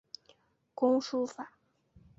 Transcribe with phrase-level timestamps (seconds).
[0.73, 1.53] 工书法。